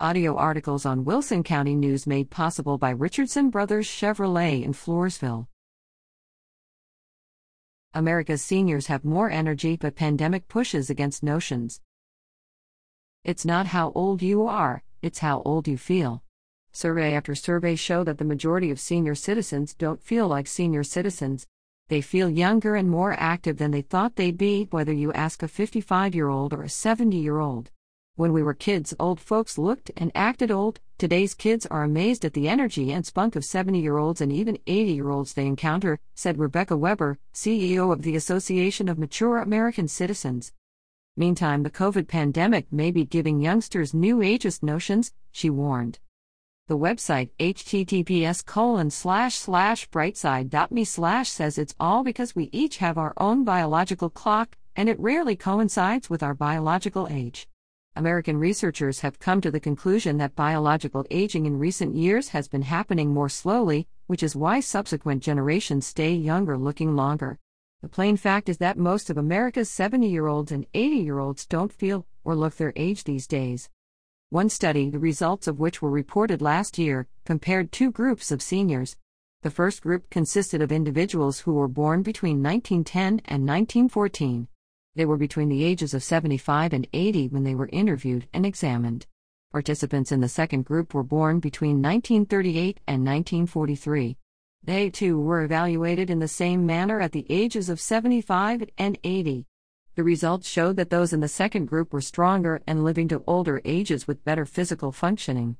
[0.00, 5.46] Audio articles on Wilson County News made possible by Richardson Brothers Chevrolet in Floresville.
[7.94, 11.80] America's seniors have more energy, but pandemic pushes against notions.
[13.22, 16.24] It's not how old you are, it's how old you feel.
[16.72, 21.46] Survey after survey show that the majority of senior citizens don't feel like senior citizens.
[21.88, 25.48] They feel younger and more active than they thought they'd be, whether you ask a
[25.48, 27.70] 55 year old or a 70 year old.
[28.16, 30.78] When we were kids, old folks looked and acted old.
[30.98, 34.56] Today's kids are amazed at the energy and spunk of 70 year olds and even
[34.68, 39.88] 80 year olds they encounter, said Rebecca Weber, CEO of the Association of Mature American
[39.88, 40.52] Citizens.
[41.16, 45.98] Meantime, the COVID pandemic may be giving youngsters new ageist notions, she warned.
[46.68, 52.96] The website https colon slash slash brightside.me slash says it's all because we each have
[52.96, 57.48] our own biological clock, and it rarely coincides with our biological age.
[57.96, 62.62] American researchers have come to the conclusion that biological aging in recent years has been
[62.62, 67.38] happening more slowly, which is why subsequent generations stay younger looking longer.
[67.82, 71.46] The plain fact is that most of America's 70 year olds and 80 year olds
[71.46, 73.70] don't feel or look their age these days.
[74.30, 78.96] One study, the results of which were reported last year, compared two groups of seniors.
[79.42, 84.48] The first group consisted of individuals who were born between 1910 and 1914.
[84.96, 89.06] They were between the ages of 75 and 80 when they were interviewed and examined.
[89.50, 94.16] Participants in the second group were born between 1938 and 1943.
[94.62, 99.46] They too were evaluated in the same manner at the ages of 75 and 80.
[99.96, 103.60] The results showed that those in the second group were stronger and living to older
[103.64, 105.56] ages with better physical functioning.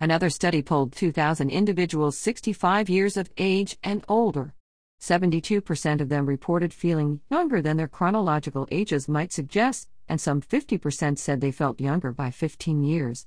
[0.00, 4.54] Another study polled 2,000 individuals 65 years of age and older.
[5.00, 11.18] 72% of them reported feeling younger than their chronological ages might suggest, and some 50%
[11.18, 13.26] said they felt younger by 15 years.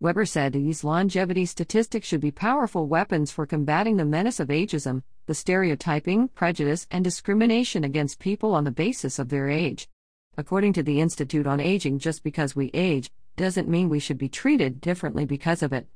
[0.00, 5.02] Weber said these longevity statistics should be powerful weapons for combating the menace of ageism,
[5.26, 9.88] the stereotyping, prejudice, and discrimination against people on the basis of their age.
[10.36, 14.28] According to the Institute on Aging, just because we age doesn't mean we should be
[14.28, 15.86] treated differently because of it.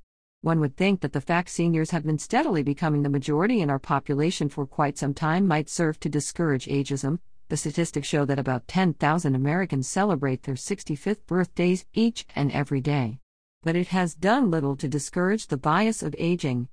[0.43, 3.81] One would think that the fact seniors have been steadily becoming the majority in our
[3.81, 7.19] population for quite some time might serve to discourage ageism.
[7.49, 13.19] The statistics show that about 10,000 Americans celebrate their 65th birthdays each and every day.
[13.65, 16.69] But it has done little to discourage the bias of aging.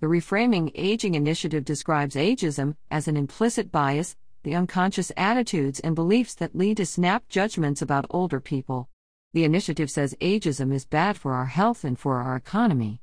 [0.00, 6.34] The Reframing Aging Initiative describes ageism as an implicit bias, the unconscious attitudes and beliefs
[6.36, 8.88] that lead to snap judgments about older people.
[9.34, 13.00] The initiative says ageism is bad for our health and for our economy.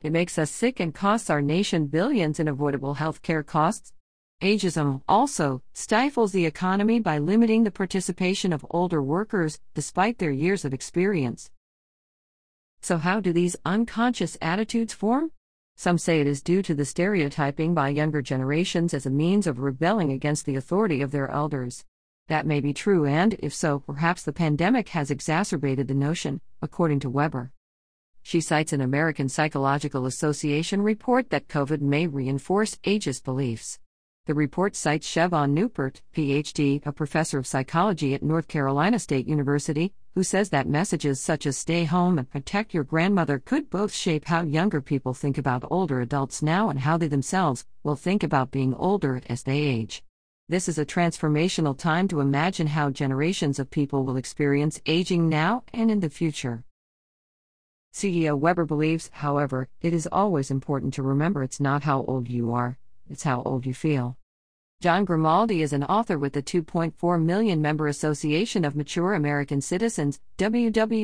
[0.00, 3.92] It makes us sick and costs our nation billions in avoidable health care costs.
[4.40, 10.64] Ageism also stifles the economy by limiting the participation of older workers despite their years
[10.64, 11.50] of experience.
[12.80, 15.32] So, how do these unconscious attitudes form?
[15.76, 19.58] Some say it is due to the stereotyping by younger generations as a means of
[19.58, 21.84] rebelling against the authority of their elders.
[22.28, 27.00] That may be true, and if so, perhaps the pandemic has exacerbated the notion, according
[27.00, 27.52] to Weber.
[28.22, 33.78] She cites an American Psychological Association report that COVID may reinforce ageist beliefs.
[34.24, 39.92] The report cites Shevaun Neupert, PhD, a professor of psychology at North Carolina State University,
[40.14, 44.24] who says that messages such as stay home and protect your grandmother could both shape
[44.24, 48.50] how younger people think about older adults now and how they themselves will think about
[48.50, 50.02] being older as they age.
[50.46, 55.62] This is a transformational time to imagine how generations of people will experience aging now
[55.72, 56.64] and in the future.
[57.94, 62.52] CEO Weber believes, however, it is always important to remember it's not how old you
[62.52, 62.76] are,
[63.08, 64.18] it's how old you feel.
[64.82, 70.20] John Grimaldi is an author with the 2.4 million member Association of Mature American Citizens,
[70.36, 71.00] www.amac.us,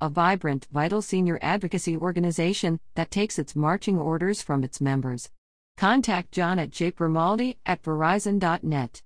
[0.00, 5.28] a vibrant, vital senior advocacy organization that takes its marching orders from its members.
[5.76, 9.02] Contact John at jgrimaldi at verizon.net.